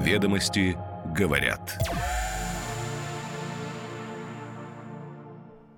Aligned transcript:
Ведомости 0.00 0.78
говорят. 1.14 1.78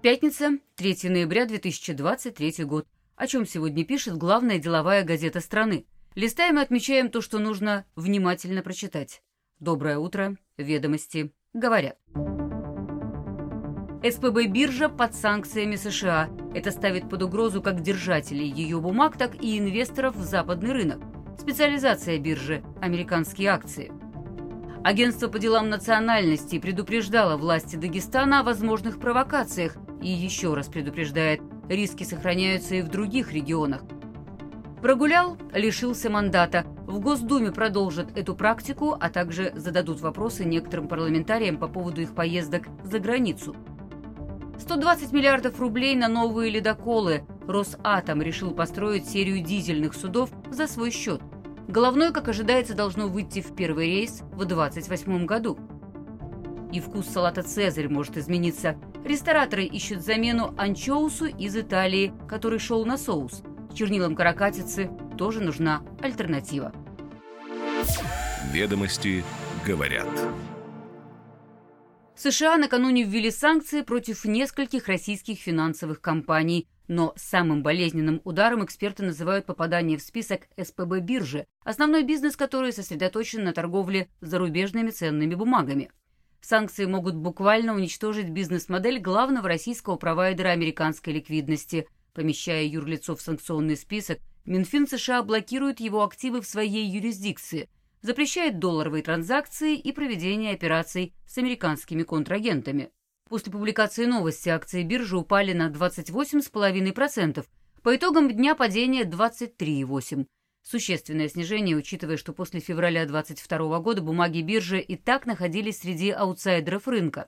Пятница, 0.01 0.59
3 0.77 1.09
ноября 1.11 1.45
2023 1.45 2.65
год. 2.65 2.87
О 3.17 3.27
чем 3.27 3.45
сегодня 3.45 3.85
пишет 3.85 4.17
главная 4.17 4.61
деловая 4.61 5.03
газета 5.03 5.41
страны. 5.41 5.87
Листаем 6.15 6.61
и 6.61 6.63
отмечаем 6.63 7.11
то, 7.11 7.21
что 7.21 7.41
нужно 7.41 7.85
внимательно 7.97 8.63
прочитать. 8.63 9.23
Доброе 9.59 9.99
утро. 9.99 10.37
Ведомости 10.57 11.33
говорят. 11.53 11.99
СПБ 14.09 14.47
биржа 14.47 14.89
под 14.89 15.17
санкциями 15.17 15.75
США. 15.75 16.31
Это 16.55 16.71
ставит 16.71 17.11
под 17.11 17.25
угрозу 17.25 17.61
как 17.61 17.81
держателей 17.81 18.49
ее 18.49 18.81
бумаг, 18.81 19.19
так 19.19 19.43
и 19.43 19.59
инвесторов 19.59 20.15
в 20.15 20.23
западный 20.23 20.71
рынок. 20.71 21.03
Специализация 21.41 22.21
биржи– 22.21 22.63
американские 22.81 23.49
акции. 23.51 23.91
Агентство 24.85 25.29
по 25.29 25.39
делам 25.39 25.71
национальностей 25.71 26.59
предупреждало 26.59 27.37
власти 27.37 27.77
Дагестана 27.77 28.41
о 28.41 28.43
возможных 28.43 28.99
провокациях 28.99 29.77
и 30.03 30.09
еще 30.09 30.55
раз 30.55 30.67
предупреждает, 30.67 31.41
риски 31.69 32.03
сохраняются 32.03 32.75
и 32.75 32.83
в 32.83 32.89
других 32.89 33.33
регионах. 33.33 33.83
Прогулял, 34.81 35.39
лишился 35.53 36.11
мандата. 36.11 36.67
В 36.89 36.99
Госдуме 36.99 37.53
продолжат 37.53 38.19
эту 38.19 38.35
практику, 38.35 38.97
а 38.99 39.09
также 39.09 39.53
зададут 39.55 40.01
вопросы 40.01 40.45
некоторым 40.45 40.89
парламентариям 40.89 41.59
по 41.59 41.69
поводу 41.69 42.01
их 42.03 42.13
поездок 42.13 42.65
за 42.83 42.99
границу. 42.99 43.55
120 44.59 45.13
миллиардов 45.13 45.61
рублей 45.61 45.95
на 45.95 46.09
новые 46.09 46.51
ледоколы. 46.51 47.25
Росатом 47.47 48.21
решил 48.21 48.51
построить 48.51 49.09
серию 49.09 49.45
дизельных 49.45 49.95
судов 49.95 50.31
за 50.51 50.67
свой 50.67 50.91
счет. 50.91 51.21
Головной, 51.73 52.13
как 52.13 52.29
ожидается, 52.29 52.75
должно 52.75 53.09
выйти 53.09 53.41
в 53.41 53.57
первый 53.57 53.87
рейс 53.87 54.21
в 54.35 54.45
2028 54.45 55.25
году. 55.25 55.59
И 56.71 56.81
вкус 56.81 57.07
салата 57.07 57.43
«Цезарь» 57.43 57.89
может 57.89 58.19
измениться. 58.19 58.77
Рестораторы 59.07 59.65
ищут 59.65 60.03
замену 60.03 60.53
анчоусу 60.59 61.25
из 61.25 61.57
Италии, 61.57 62.13
который 62.29 62.59
шел 62.59 62.85
на 62.85 62.99
соус. 62.99 63.43
Чернилам 63.75 64.15
каракатицы 64.15 64.91
тоже 65.17 65.41
нужна 65.41 65.81
альтернатива. 66.03 66.75
Ведомости 68.53 69.25
говорят. 69.67 70.09
США 72.23 72.57
накануне 72.57 73.03
ввели 73.03 73.33
санкции 73.33 73.81
против 73.81 74.25
нескольких 74.25 74.87
российских 74.87 75.41
финансовых 75.41 76.01
компаний, 76.01 76.69
но 76.87 77.13
самым 77.17 77.65
болезненным 77.65 78.21
ударом 78.23 78.65
эксперты 78.65 79.05
называют 79.05 79.45
попадание 79.45 79.99
в 79.99 80.03
список 80.03 80.43
СПБ 80.57 81.01
биржи, 81.01 81.49
основной 81.65 82.05
бизнес 82.05 82.37
которой 82.37 82.73
сосредоточен 82.73 83.43
на 83.43 83.53
торговле 83.53 84.09
зарубежными 84.21 84.91
ценными 84.91 85.35
бумагами. 85.35 85.91
Санкции 86.41 86.85
могут 86.85 87.17
буквально 87.17 87.75
уничтожить 87.75 88.29
бизнес-модель 88.31 89.01
главного 89.01 89.49
российского 89.49 89.97
провайдера 89.97 90.51
американской 90.51 91.15
ликвидности. 91.15 91.89
Помещая 92.15 92.63
юрлицо 92.67 93.17
в 93.17 93.21
санкционный 93.21 93.77
список, 93.77 94.21
Минфин 94.45 94.87
США 94.87 95.25
блокирует 95.25 95.81
его 95.81 96.05
активы 96.05 96.41
в 96.41 96.47
своей 96.47 96.87
юрисдикции– 96.89 97.69
запрещает 98.03 98.59
долларовые 98.59 99.03
транзакции 99.03 99.77
и 99.77 99.93
проведение 99.93 100.53
операций 100.53 101.15
с 101.27 101.39
американскими 101.39 102.03
контрагентами. 102.03 102.91
После 103.29 103.51
публикации 103.51 104.05
новости 104.05 104.49
акции 104.51 104.83
биржи 104.83 105.17
упали 105.17 105.53
на 105.53 105.71
28,5%, 105.71 107.47
по 107.83 107.97
итогам 107.97 108.31
дня 108.31 108.55
падение 108.55 109.05
23,8%. 109.05 110.27
Существенное 110.63 111.29
снижение, 111.29 111.77
учитывая, 111.77 112.17
что 112.17 112.33
после 112.33 112.61
февраля 112.61 113.05
2022 113.05 113.81
года 113.81 114.01
бумаги 114.01 114.43
биржи 114.43 114.81
и 114.81 114.97
так 114.97 115.27
находились 115.27 115.81
среди 115.81 116.11
аутсайдеров 116.11 116.87
рынка. 116.87 117.27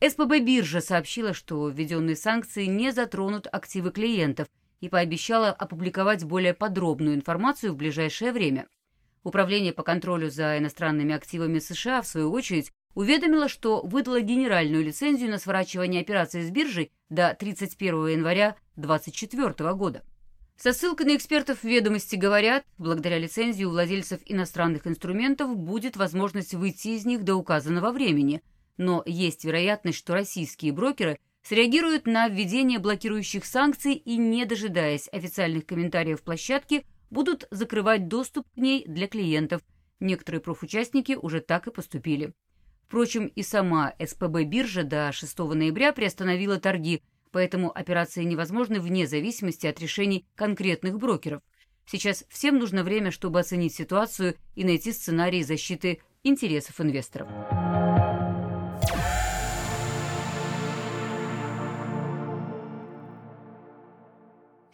СПБ 0.00 0.40
биржа 0.40 0.80
сообщила, 0.80 1.34
что 1.34 1.68
введенные 1.68 2.16
санкции 2.16 2.64
не 2.64 2.92
затронут 2.92 3.46
активы 3.50 3.90
клиентов 3.90 4.48
и 4.80 4.88
пообещала 4.88 5.50
опубликовать 5.50 6.24
более 6.24 6.54
подробную 6.54 7.14
информацию 7.14 7.72
в 7.72 7.76
ближайшее 7.76 8.32
время. 8.32 8.66
Управление 9.24 9.72
по 9.72 9.82
контролю 9.82 10.30
за 10.30 10.58
иностранными 10.58 11.14
активами 11.14 11.60
США, 11.60 12.02
в 12.02 12.06
свою 12.06 12.32
очередь, 12.32 12.72
уведомило, 12.94 13.48
что 13.48 13.80
выдало 13.82 14.20
генеральную 14.20 14.84
лицензию 14.84 15.30
на 15.30 15.38
сворачивание 15.38 16.00
операций 16.00 16.42
с 16.42 16.50
биржей 16.50 16.90
до 17.08 17.34
31 17.38 18.08
января 18.08 18.56
2024 18.76 19.74
года. 19.74 20.02
Со 20.56 20.72
ссылкой 20.72 21.06
на 21.06 21.16
экспертов 21.16 21.64
ведомости 21.64 22.16
говорят, 22.16 22.64
благодаря 22.78 23.18
лицензии 23.18 23.64
у 23.64 23.70
владельцев 23.70 24.20
иностранных 24.26 24.86
инструментов 24.86 25.56
будет 25.56 25.96
возможность 25.96 26.54
выйти 26.54 26.88
из 26.88 27.04
них 27.04 27.24
до 27.24 27.36
указанного 27.36 27.90
времени, 27.90 28.42
но 28.76 29.02
есть 29.06 29.44
вероятность, 29.44 29.98
что 29.98 30.14
российские 30.14 30.72
брокеры 30.72 31.18
среагируют 31.42 32.06
на 32.06 32.28
введение 32.28 32.78
блокирующих 32.78 33.44
санкций 33.44 33.94
и, 33.94 34.16
не 34.16 34.44
дожидаясь 34.44 35.08
официальных 35.10 35.66
комментариев 35.66 36.22
площадки, 36.22 36.84
будут 37.12 37.46
закрывать 37.50 38.08
доступ 38.08 38.46
к 38.54 38.56
ней 38.56 38.84
для 38.86 39.06
клиентов. 39.06 39.60
Некоторые 40.00 40.40
профучастники 40.40 41.12
уже 41.12 41.40
так 41.40 41.66
и 41.66 41.70
поступили. 41.70 42.32
Впрочем, 42.86 43.26
и 43.26 43.42
сама 43.42 43.94
СПБ 44.04 44.44
биржа 44.44 44.82
до 44.82 45.12
6 45.12 45.38
ноября 45.38 45.92
приостановила 45.92 46.58
торги, 46.58 47.02
поэтому 47.30 47.70
операции 47.70 48.24
невозможны 48.24 48.80
вне 48.80 49.06
зависимости 49.06 49.66
от 49.66 49.78
решений 49.80 50.26
конкретных 50.34 50.98
брокеров. 50.98 51.42
Сейчас 51.86 52.24
всем 52.28 52.58
нужно 52.58 52.82
время, 52.82 53.10
чтобы 53.10 53.40
оценить 53.40 53.74
ситуацию 53.74 54.36
и 54.54 54.64
найти 54.64 54.92
сценарий 54.92 55.42
защиты 55.42 56.00
интересов 56.22 56.80
инвесторов. 56.80 57.28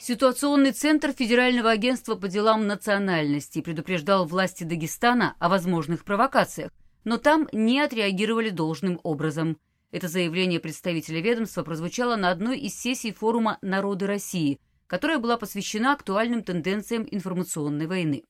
Ситуационный 0.09 0.73
центр 0.73 1.13
Федерального 1.13 1.71
агентства 1.71 2.15
по 2.15 2.29
делам 2.29 2.67
национальностей 2.67 3.63
предупреждал 3.63 4.25
власти 4.25 4.65
Дагестана 4.65 5.37
о 5.39 5.51
возможных 5.51 6.03
провокациях, 6.03 6.73
но 7.05 7.19
там 7.19 7.47
не 7.53 7.79
отреагировали 7.79 8.49
должным 8.49 9.01
образом. 9.03 9.59
Это 9.91 10.09
заявление 10.09 10.61
представителя 10.61 11.21
ведомства 11.21 11.63
прозвучало 11.63 12.17
на 12.17 12.31
одной 12.31 12.59
из 12.59 12.75
сессий 12.75 13.13
форума 13.13 13.59
«Народы 13.61 14.07
России», 14.07 14.61
которая 14.87 15.19
была 15.19 15.37
посвящена 15.37 15.93
актуальным 15.93 16.43
тенденциям 16.43 17.07
информационной 17.11 17.87
войны. 17.87 18.25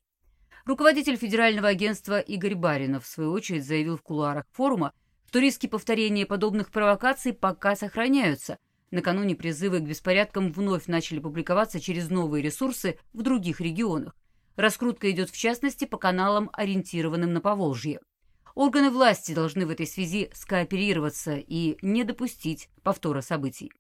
Руководитель 0.65 1.15
Федерального 1.15 1.69
агентства 1.69 2.19
Игорь 2.19 2.57
Баринов, 2.57 3.05
в 3.05 3.09
свою 3.09 3.31
очередь, 3.31 3.65
заявил 3.65 3.97
в 3.97 4.03
кулуарах 4.03 4.47
форума, 4.51 4.95
что 5.29 5.39
риски 5.39 5.69
повторения 5.69 6.27
подобных 6.27 6.73
провокаций 6.73 7.33
пока 7.33 7.77
сохраняются– 7.77 8.59
Накануне 8.91 9.35
призывы 9.35 9.81
к 9.81 9.85
беспорядкам 9.85 10.53
вновь 10.53 10.87
начали 10.87 11.19
публиковаться 11.19 11.81
через 11.81 12.09
новые 12.09 12.43
ресурсы 12.43 12.99
в 13.13 13.23
других 13.23 13.61
регионах. 13.61 14.17
Раскрутка 14.57 15.11
идет 15.11 15.31
в 15.31 15.37
частности 15.37 15.85
по 15.85 15.99
каналам, 15.99 16.51
ориентированным 16.53 17.33
на 17.33 17.41
Поволжье. 17.41 18.01
Органы 18.55 18.91
власти 18.91 19.33
должны 19.33 19.67
в 19.67 19.71
этой 19.71 19.87
связи 19.87 20.31
скооперироваться 20.35 21.37
и 21.37 21.77
не 21.81 22.03
допустить 22.03 22.71
повтора 22.83 23.21
событий. 23.21 23.71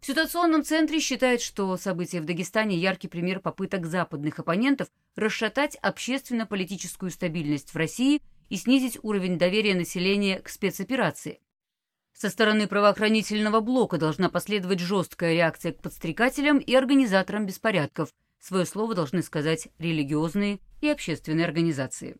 В 0.00 0.06
ситуационном 0.06 0.64
центре 0.64 1.00
считают, 1.00 1.42
что 1.42 1.76
события 1.76 2.20
в 2.20 2.24
Дагестане– 2.24 2.76
яркий 2.78 3.08
пример 3.08 3.40
попыток 3.40 3.86
западных 3.86 4.38
оппонентов 4.38 4.88
расшатать 5.16 5.76
общественно-политическую 5.76 7.10
стабильность 7.10 7.74
в 7.74 7.76
России 7.76 8.22
и 8.48 8.56
снизить 8.56 8.98
уровень 9.02 9.38
доверия 9.38 9.74
населения 9.74 10.40
к 10.40 10.48
спецоперации. 10.48 11.40
Со 12.12 12.30
стороны 12.30 12.68
правоохранительного 12.68 13.60
блока 13.60 13.98
должна 13.98 14.28
последовать 14.28 14.80
жесткая 14.80 15.34
реакция 15.34 15.72
к 15.72 15.80
подстрекателям 15.80 16.58
и 16.58 16.74
организаторам 16.74 17.46
беспорядков. 17.46 18.10
Свое 18.38 18.66
слово 18.66 18.94
должны 18.94 19.22
сказать 19.22 19.68
религиозные 19.78 20.60
и 20.80 20.88
общественные 20.88 21.46
организации. 21.46 22.16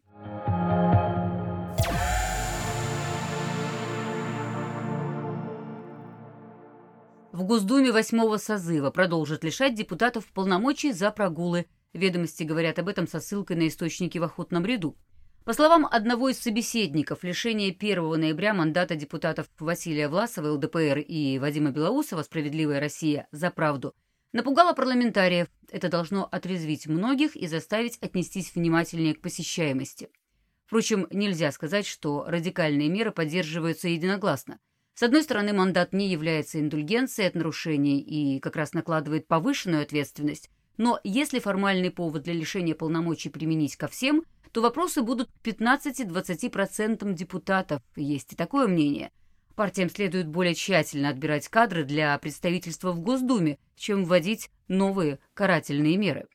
В 7.33 7.44
Госдуме 7.44 7.92
восьмого 7.92 8.36
созыва 8.36 8.91
продолжат 8.91 9.42
лишать 9.42 9.74
депутатов 9.74 10.27
полномочий 10.33 10.92
за 10.92 11.10
прогулы. 11.10 11.66
Ведомости 11.92 12.42
говорят 12.42 12.78
об 12.78 12.89
этом 12.89 13.09
со 13.09 13.21
ссылкой 13.21 13.56
на 13.56 13.68
источники 13.68 14.18
в 14.18 14.22
охотном 14.22 14.65
ряду. 14.65 14.97
По 15.44 15.54
словам 15.54 15.89
одного 15.91 16.28
из 16.28 16.39
собеседников, 16.39 17.24
лишение 17.24 17.72
1 17.77 18.21
ноября 18.21 18.54
мандата 18.54 18.94
депутатов 18.94 19.48
Василия 19.59 20.09
Власова, 20.09 20.53
ЛДПР 20.53 20.98
и 20.98 21.41
Вадима 21.41 21.72
Белоусова 21.72 22.22
«Справедливая 22.22 22.78
Россия. 22.78 23.27
За 23.33 23.50
правду» 23.50 23.92
напугало 24.33 24.72
парламентариев. 24.72 25.48
Это 25.68 25.89
должно 25.89 26.28
отрезвить 26.30 26.86
многих 26.86 27.34
и 27.34 27.48
заставить 27.48 27.98
отнестись 27.98 28.54
внимательнее 28.54 29.15
к 29.15 29.21
посещаемости. 29.21 30.10
Впрочем, 30.65 31.09
нельзя 31.10 31.50
сказать, 31.50 31.86
что 31.86 32.24
радикальные 32.28 32.89
меры 32.89 33.10
поддерживаются 33.10 33.89
единогласно. 33.89 34.60
С 34.94 35.03
одной 35.03 35.24
стороны, 35.24 35.53
мандат 35.53 35.92
не 35.92 36.09
является 36.09 36.60
индульгенцией 36.60 37.27
от 37.27 37.34
нарушений 37.34 37.98
и 38.00 38.39
как 38.39 38.54
раз 38.54 38.74
накладывает 38.74 39.27
повышенную 39.27 39.83
ответственность, 39.83 40.50
но 40.77 41.00
если 41.03 41.41
формальный 41.41 41.91
повод 41.91 42.22
для 42.22 42.33
лишения 42.33 42.77
полномочий 42.77 43.28
применить 43.28 43.74
ко 43.74 43.89
всем– 43.89 44.22
то 44.53 44.60
вопросы 44.60 45.03
будут 45.03 45.31
к 45.31 45.47
15-20% 45.47 47.13
депутатов. 47.15 47.83
Есть 47.97 48.34
и 48.34 48.37
такое 48.37 48.69
мнение. 48.69 49.10
Партиям 49.54 49.91
следует 49.91 50.28
более 50.28 50.54
тщательно 50.54 51.09
отбирать 51.09 51.49
кадры 51.49 51.84
для 51.84 52.16
представительства 52.19 52.93
в 52.93 53.01
Госдуме, 53.01 53.59
чем 53.77 54.04
вводить 54.04 54.51
новые 54.69 55.19
карательные 55.34 55.97
меры. 55.97 56.27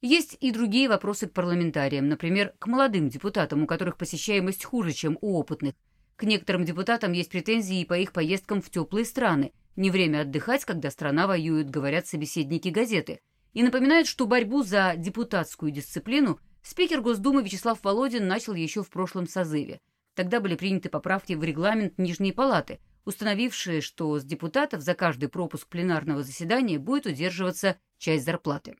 Есть 0.00 0.36
и 0.40 0.52
другие 0.52 0.88
вопросы 0.88 1.26
к 1.26 1.32
парламентариям, 1.32 2.08
например, 2.08 2.54
к 2.58 2.66
молодым 2.68 3.08
депутатам, 3.08 3.64
у 3.64 3.66
которых 3.66 3.96
посещаемость 3.96 4.64
хуже, 4.64 4.92
чем 4.92 5.18
у 5.20 5.36
опытных. 5.36 5.74
К 6.16 6.22
некоторым 6.22 6.64
депутатам 6.64 7.12
есть 7.12 7.30
претензии 7.30 7.80
и 7.80 7.84
по 7.84 7.94
их 7.94 8.12
поездкам 8.12 8.62
в 8.62 8.70
теплые 8.70 9.04
страны. 9.04 9.52
Не 9.76 9.90
время 9.90 10.22
отдыхать, 10.22 10.64
когда 10.64 10.90
страна 10.90 11.26
воюет, 11.26 11.70
говорят 11.70 12.06
собеседники 12.06 12.68
газеты. 12.68 13.20
И 13.54 13.62
напоминают, 13.62 14.06
что 14.06 14.26
борьбу 14.26 14.62
за 14.62 14.94
депутатскую 14.96 15.72
дисциплину 15.72 16.38
спикер 16.68 17.00
Госдумы 17.00 17.42
Вячеслав 17.42 17.82
Володин 17.82 18.28
начал 18.28 18.52
еще 18.52 18.82
в 18.82 18.90
прошлом 18.90 19.26
созыве. 19.26 19.80
Тогда 20.14 20.38
были 20.38 20.54
приняты 20.54 20.90
поправки 20.90 21.32
в 21.32 21.42
регламент 21.42 21.96
Нижней 21.96 22.32
Палаты, 22.32 22.78
установившие, 23.06 23.80
что 23.80 24.18
с 24.18 24.24
депутатов 24.24 24.82
за 24.82 24.94
каждый 24.94 25.30
пропуск 25.30 25.66
пленарного 25.66 26.22
заседания 26.22 26.78
будет 26.78 27.06
удерживаться 27.06 27.78
часть 27.96 28.26
зарплаты. 28.26 28.76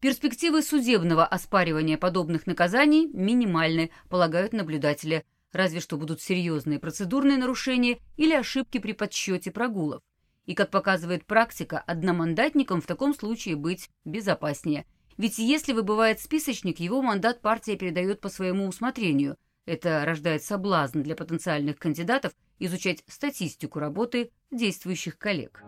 Перспективы 0.00 0.62
судебного 0.62 1.26
оспаривания 1.26 1.98
подобных 1.98 2.46
наказаний 2.46 3.08
минимальны, 3.12 3.90
полагают 4.08 4.54
наблюдатели, 4.54 5.26
разве 5.52 5.80
что 5.80 5.98
будут 5.98 6.22
серьезные 6.22 6.78
процедурные 6.78 7.36
нарушения 7.36 7.98
или 8.16 8.32
ошибки 8.32 8.78
при 8.78 8.92
подсчете 8.92 9.50
прогулов. 9.50 10.02
И, 10.46 10.54
как 10.54 10.70
показывает 10.70 11.26
практика, 11.26 11.78
одномандатникам 11.78 12.80
в 12.80 12.86
таком 12.86 13.12
случае 13.12 13.56
быть 13.56 13.90
безопаснее. 14.06 14.86
Ведь 15.18 15.38
если 15.38 15.72
выбывает 15.72 16.20
списочник, 16.20 16.78
его 16.78 17.02
мандат 17.02 17.40
партия 17.40 17.76
передает 17.76 18.20
по 18.20 18.28
своему 18.28 18.68
усмотрению. 18.68 19.36
Это 19.66 20.04
рождает 20.04 20.44
соблазн 20.44 21.02
для 21.02 21.16
потенциальных 21.16 21.76
кандидатов 21.76 22.32
изучать 22.60 23.02
статистику 23.08 23.80
работы 23.80 24.30
действующих 24.52 25.18
коллег. 25.18 25.64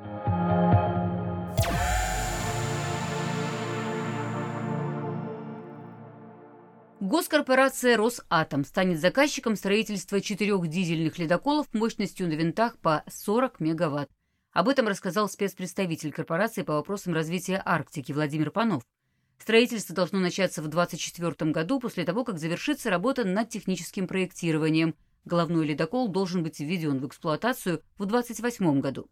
Госкорпорация 7.00 7.96
«Росатом» 7.96 8.64
станет 8.64 9.00
заказчиком 9.00 9.56
строительства 9.56 10.20
четырех 10.20 10.68
дизельных 10.68 11.18
ледоколов 11.18 11.66
мощностью 11.74 12.28
на 12.28 12.34
винтах 12.34 12.78
по 12.78 13.02
40 13.08 13.58
мегаватт. 13.58 14.10
Об 14.52 14.68
этом 14.68 14.86
рассказал 14.86 15.28
спецпредставитель 15.28 16.12
корпорации 16.12 16.62
по 16.62 16.74
вопросам 16.74 17.14
развития 17.14 17.60
Арктики 17.64 18.12
Владимир 18.12 18.52
Панов. 18.52 18.84
Строительство 19.40 19.94
должно 19.94 20.20
начаться 20.20 20.62
в 20.62 20.68
2024 20.68 21.50
году 21.50 21.80
после 21.80 22.04
того, 22.04 22.24
как 22.24 22.38
завершится 22.38 22.90
работа 22.90 23.24
над 23.24 23.48
техническим 23.48 24.06
проектированием. 24.06 24.94
Головной 25.24 25.66
ледокол 25.66 26.08
должен 26.08 26.42
быть 26.42 26.60
введен 26.60 26.98
в 26.98 27.06
эксплуатацию 27.06 27.82
в 27.98 28.06
2028 28.06 28.80
году. 28.80 29.08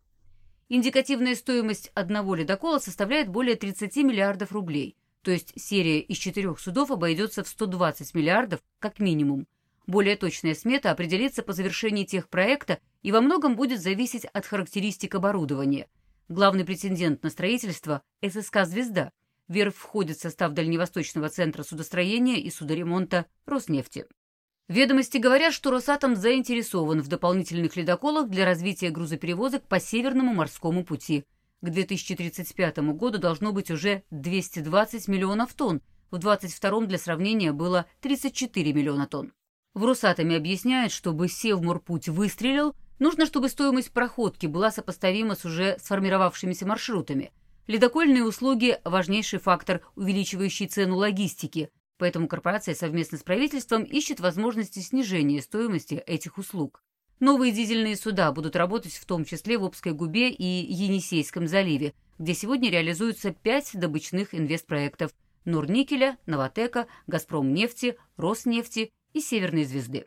Индикативная 0.68 1.34
стоимость 1.34 1.90
одного 1.94 2.34
ледокола 2.34 2.78
составляет 2.78 3.28
более 3.28 3.56
30 3.56 3.96
миллиардов 3.96 4.52
рублей– 4.52 4.96
то 5.22 5.32
есть 5.32 5.52
серия 5.60 6.00
из 6.00 6.16
четырех 6.16 6.58
судов 6.60 6.90
обойдется 6.90 7.42
в 7.44 7.48
120 7.48 8.14
миллиардов 8.14 8.60
как 8.78 8.98
минимум. 8.98 9.46
Более 9.86 10.16
точная 10.16 10.54
смета 10.54 10.90
определится 10.90 11.42
по 11.42 11.52
завершении 11.52 12.04
техпроекта 12.04 12.78
и 13.02 13.10
во 13.10 13.20
многом 13.20 13.56
будет 13.56 13.80
зависеть 13.82 14.26
от 14.26 14.46
характеристик 14.46 15.14
оборудования. 15.14 15.88
Главный 16.28 16.64
претендент 16.64 17.22
на 17.22 17.30
строительство– 17.30 18.02
ССК 18.22 18.64
«Звезда». 18.64 19.12
Верфь 19.48 19.76
входит 19.76 20.18
в 20.18 20.22
состав 20.22 20.52
Дальневосточного 20.52 21.28
центра 21.28 21.62
судостроения 21.62 22.36
и 22.36 22.50
судоремонта 22.50 23.26
Роснефти. 23.46 24.06
Ведомости 24.68 25.18
говорят, 25.18 25.54
что 25.54 25.70
Росатом 25.70 26.14
заинтересован 26.14 27.00
в 27.00 27.08
дополнительных 27.08 27.76
ледоколах 27.76 28.28
для 28.28 28.44
развития 28.44 28.90
грузоперевозок 28.90 29.66
по 29.66 29.80
Северному 29.80 30.34
морскому 30.34 30.84
пути– 30.84 31.24
к 31.60 31.70
2035 31.70 32.78
году 32.94 33.18
должно 33.18 33.52
быть 33.52 33.70
уже 33.72 34.04
220 34.12 35.08
миллионов 35.08 35.54
тонн, 35.54 35.82
в 36.12 36.18
22 36.18 36.86
для 36.86 36.98
сравнения 36.98 37.52
было 37.52 37.86
34 38.00 38.72
миллиона 38.72 39.08
тонн. 39.08 39.32
В 39.74 39.84
Росатоме 39.84 40.36
объясняют, 40.36 40.92
чтобы 40.92 41.28
Севморпуть 41.28 42.08
выстрелил, 42.08 42.76
нужно, 43.00 43.26
чтобы 43.26 43.48
стоимость 43.48 43.90
проходки 43.90 44.46
была 44.46 44.70
сопоставима 44.70 45.34
с 45.34 45.44
уже 45.44 45.76
сформировавшимися 45.80 46.64
маршрутами. 46.64 47.32
Ледокольные 47.68 48.24
услуги– 48.24 48.78
важнейший 48.84 49.38
фактор, 49.38 49.82
увеличивающий 49.94 50.68
цену 50.68 50.96
логистики, 50.96 51.68
поэтому 51.98 52.26
корпорация 52.26 52.74
совместно 52.74 53.18
с 53.18 53.22
правительством 53.22 53.82
ищет 53.82 54.20
возможности 54.20 54.78
снижения 54.78 55.42
стоимости 55.42 56.02
этих 56.06 56.38
услуг. 56.38 56.82
Новые 57.20 57.52
дизельные 57.52 57.96
суда 57.96 58.32
будут 58.32 58.56
работать 58.56 58.94
в 58.94 59.04
том 59.04 59.26
числе 59.26 59.58
в 59.58 59.66
Обской 59.66 59.92
губе 59.92 60.30
и 60.30 60.44
Енисейском 60.44 61.46
заливе, 61.46 61.92
где 62.18 62.32
сегодня 62.32 62.70
реализуются 62.70 63.32
пять 63.32 63.70
добычных 63.74 64.34
инвестпроектов– 64.34 65.12
Норникеля, 65.44 66.16
Новотека, 66.24 66.86
Газпромнефти, 67.06 67.98
Роснефти 68.16 68.90
и 69.12 69.20
Северной 69.20 69.64
звезды. 69.64 70.06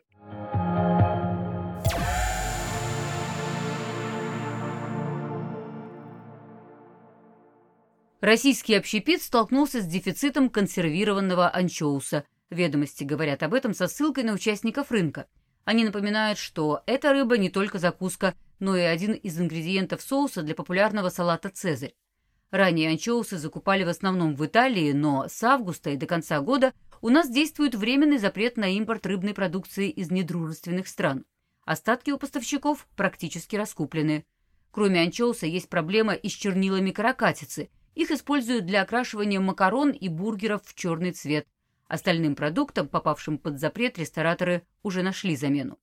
Российский 8.22 8.74
общепит 8.74 9.20
столкнулся 9.20 9.82
с 9.82 9.86
дефицитом 9.86 10.48
консервированного 10.48 11.50
анчоуса. 11.50 12.24
Ведомости 12.48 13.04
говорят 13.04 13.42
об 13.42 13.52
этом 13.52 13.74
со 13.74 13.86
ссылкой 13.86 14.24
на 14.24 14.32
участников 14.32 14.90
рынка– 14.90 15.26
они 15.64 15.84
напоминают, 15.84 16.38
что 16.38 16.82
эта 16.86 17.12
рыба 17.12 17.38
не 17.38 17.48
только 17.48 17.78
закуска, 17.78 18.34
но 18.58 18.76
и 18.76 18.80
один 18.80 19.12
из 19.12 19.38
ингредиентов 19.38 20.02
соуса 20.02 20.42
для 20.42 20.54
популярного 20.54 21.08
салата 21.08 21.50
«Цезарь». 21.50 21.94
Ранее 22.50 22.90
анчоусы 22.90 23.38
закупали 23.38 23.84
в 23.84 23.88
основном 23.88 24.34
в 24.34 24.44
Италии, 24.44 24.92
но 24.92 25.26
с 25.28 25.42
августа 25.42 25.90
и 25.90 25.96
до 25.96 26.06
конца 26.06 26.40
года 26.40 26.74
у 27.00 27.08
нас 27.08 27.30
действует 27.30 27.74
временный 27.74 28.18
запрет 28.18 28.56
на 28.56 28.76
импорт 28.76 29.06
рыбной 29.06 29.34
продукции 29.34 29.88
из 29.88 30.10
недружественных 30.10 30.88
стран. 30.88 31.24
Остатки 31.64 32.10
у 32.10 32.18
поставщиков 32.18 32.86
практически 32.96 33.56
раскуплены. 33.56 34.26
Кроме 34.70 35.00
анчоуса 35.00 35.46
есть 35.46 35.68
проблема 35.68 36.12
и 36.12 36.28
с 36.28 36.32
чернилами 36.32 36.90
каракатицы. 36.90 37.70
Их 37.94 38.10
используют 38.10 38.66
для 38.66 38.82
окрашивания 38.82 39.40
макарон 39.40 39.90
и 39.90 40.08
бургеров 40.08 40.62
в 40.64 40.74
черный 40.74 41.12
цвет. 41.12 41.46
Остальным 41.88 42.34
продуктам, 42.34 42.88
попавшим 42.88 43.38
под 43.38 43.60
запрет, 43.60 43.98
рестораторы 43.98 44.66
уже 44.82 45.02
нашли 45.02 45.36
замену. 45.36 45.78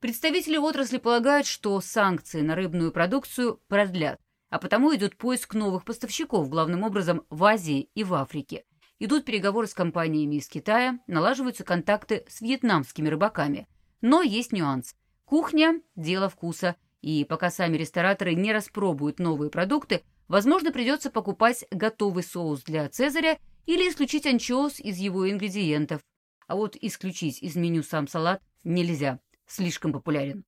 Представители 0.00 0.56
отрасли 0.56 0.98
полагают, 0.98 1.46
что 1.46 1.80
санкции 1.80 2.40
на 2.40 2.54
рыбную 2.54 2.92
продукцию 2.92 3.60
продлят, 3.66 4.20
а 4.50 4.58
потому 4.58 4.94
идет 4.94 5.16
поиск 5.16 5.54
новых 5.54 5.84
поставщиков, 5.84 6.48
главным 6.48 6.82
образом 6.84 7.24
в 7.30 7.42
Азии 7.44 7.88
и 7.94 8.04
в 8.04 8.14
Африке. 8.14 8.64
Идут 9.00 9.24
переговоры 9.24 9.66
с 9.66 9.74
компаниями 9.74 10.36
из 10.36 10.48
Китая, 10.48 10.98
налаживаются 11.06 11.64
контакты 11.64 12.24
с 12.28 12.40
вьетнамскими 12.40 13.08
рыбаками. 13.08 13.66
Но 14.00 14.22
есть 14.22 14.52
нюанс. 14.52 14.94
Кухня– 15.24 15.80
дело 15.96 16.28
вкуса, 16.28 16.76
и 17.00 17.24
пока 17.24 17.50
сами 17.50 17.76
рестораторы 17.76 18.34
не 18.34 18.52
распробуют 18.52 19.18
новые 19.18 19.50
продукты, 19.50 20.02
возможно, 20.26 20.72
придется 20.72 21.10
покупать 21.10 21.64
готовый 21.70 22.22
соус 22.22 22.62
для 22.62 22.88
Цезаря 22.88 23.38
или 23.66 23.88
исключить 23.88 24.26
анчоус 24.26 24.80
из 24.80 24.96
его 24.98 25.30
ингредиентов. 25.30 26.00
А 26.46 26.56
вот 26.56 26.76
исключить 26.80 27.42
из 27.42 27.56
меню 27.56 27.82
сам 27.82 28.08
салат 28.08 28.42
нельзя, 28.64 29.20
слишком 29.46 29.92
популярен. 29.92 30.44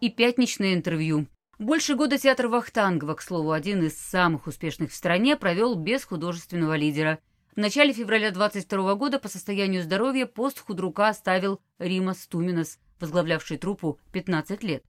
И 0.00 0.10
пятничное 0.10 0.74
интервью. 0.74 1.28
Больше 1.60 1.94
года 1.94 2.18
театр 2.18 2.48
Вахтангова, 2.48 3.14
к 3.14 3.22
слову, 3.22 3.52
один 3.52 3.84
из 3.84 3.96
самых 3.96 4.48
успешных 4.48 4.90
в 4.90 4.94
стране, 4.96 5.36
провел 5.36 5.76
без 5.76 6.04
художественного 6.04 6.74
лидера. 6.74 7.20
В 7.54 7.58
начале 7.58 7.92
февраля 7.92 8.30
22 8.30 8.94
года 8.94 9.18
по 9.18 9.28
состоянию 9.28 9.82
здоровья 9.82 10.24
пост 10.24 10.58
худрука 10.58 11.08
оставил 11.08 11.60
Рима 11.78 12.14
Стуминас, 12.14 12.78
возглавлявший 12.98 13.58
труппу 13.58 14.00
15 14.12 14.62
лет. 14.62 14.82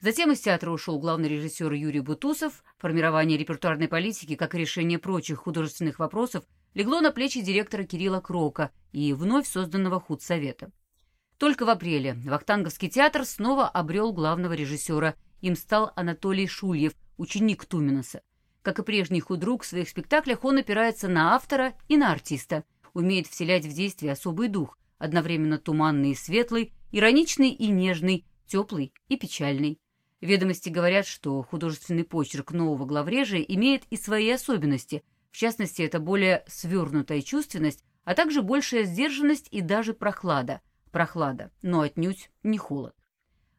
Затем 0.00 0.32
из 0.32 0.40
театра 0.40 0.70
ушел 0.70 0.98
главный 0.98 1.28
режиссер 1.28 1.70
Юрий 1.74 2.00
Бутусов. 2.00 2.64
Формирование 2.78 3.36
репертуарной 3.36 3.86
политики, 3.86 4.34
как 4.34 4.54
и 4.54 4.58
решение 4.58 4.98
прочих 4.98 5.40
художественных 5.40 5.98
вопросов, 5.98 6.44
легло 6.72 7.02
на 7.02 7.10
плечи 7.10 7.42
директора 7.42 7.84
Кирилла 7.84 8.20
Крока 8.20 8.70
и 8.92 9.12
вновь 9.12 9.46
созданного 9.46 10.00
худсовета. 10.00 10.72
Только 11.36 11.66
в 11.66 11.68
апреле 11.68 12.14
Вахтанговский 12.24 12.88
театр 12.88 13.26
снова 13.26 13.68
обрел 13.68 14.14
главного 14.14 14.54
режиссера. 14.54 15.16
Им 15.42 15.54
стал 15.54 15.92
Анатолий 15.96 16.46
Шульев, 16.46 16.94
ученик 17.18 17.66
Туминаса. 17.66 18.22
Как 18.66 18.80
и 18.80 18.82
прежний 18.82 19.20
худрук, 19.20 19.62
в 19.62 19.66
своих 19.66 19.88
спектаклях 19.88 20.44
он 20.44 20.58
опирается 20.58 21.06
на 21.06 21.36
автора 21.36 21.74
и 21.86 21.96
на 21.96 22.10
артиста, 22.10 22.64
умеет 22.94 23.28
вселять 23.28 23.64
в 23.64 23.72
действие 23.72 24.10
особый 24.10 24.48
дух, 24.48 24.76
одновременно 24.98 25.56
туманный 25.56 26.10
и 26.10 26.14
светлый, 26.16 26.72
ироничный 26.90 27.50
и 27.50 27.68
нежный, 27.68 28.26
теплый 28.44 28.92
и 29.06 29.16
печальный. 29.16 29.78
Ведомости 30.20 30.68
говорят, 30.68 31.06
что 31.06 31.40
художественный 31.44 32.02
почерк 32.02 32.50
нового 32.50 32.86
главрежа 32.86 33.36
имеет 33.36 33.84
и 33.90 33.96
свои 33.96 34.28
особенности. 34.30 35.04
В 35.30 35.36
частности, 35.36 35.82
это 35.82 36.00
более 36.00 36.42
свернутая 36.48 37.22
чувственность, 37.22 37.84
а 38.02 38.14
также 38.16 38.42
большая 38.42 38.82
сдержанность 38.82 39.46
и 39.52 39.60
даже 39.60 39.94
прохлада. 39.94 40.60
Прохлада, 40.90 41.52
но 41.62 41.82
отнюдь 41.82 42.30
не 42.42 42.58
холод. 42.58 42.96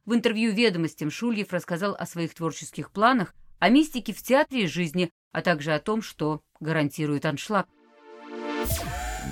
В 0.03 0.13
интервью 0.13 0.51
«Ведомостям» 0.51 1.09
Шульев 1.09 1.53
рассказал 1.53 1.95
о 1.97 2.05
своих 2.05 2.33
творческих 2.33 2.91
планах, 2.91 3.33
о 3.59 3.69
мистике 3.69 4.13
в 4.13 4.21
театре 4.21 4.63
и 4.63 4.67
жизни, 4.67 5.11
а 5.31 5.41
также 5.41 5.73
о 5.73 5.79
том, 5.79 6.01
что 6.01 6.41
гарантирует 6.59 7.25
аншлаг. 7.25 7.67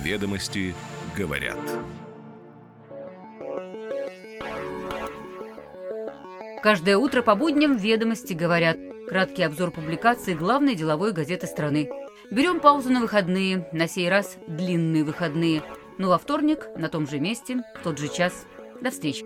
Ведомости 0.02 0.74
говорят. 1.16 1.58
Каждое 6.62 6.96
утро 6.96 7.22
по 7.22 7.36
будням 7.36 7.76
«Ведомости» 7.76 8.32
говорят. 8.32 8.76
Краткий 9.08 9.44
обзор 9.44 9.70
публикаций 9.70 10.34
главной 10.34 10.74
деловой 10.74 11.12
газеты 11.12 11.46
страны. 11.46 11.88
Берем 12.32 12.58
паузу 12.58 12.90
на 12.90 13.00
выходные, 13.00 13.68
на 13.72 13.86
сей 13.86 14.08
раз 14.08 14.36
длинные 14.48 15.04
выходные. 15.04 15.62
Но 15.98 16.08
во 16.08 16.18
вторник, 16.18 16.66
на 16.76 16.88
том 16.88 17.06
же 17.06 17.20
месте, 17.20 17.62
в 17.78 17.84
тот 17.84 17.98
же 17.98 18.08
час. 18.08 18.46
До 18.82 18.90
встречи. 18.90 19.22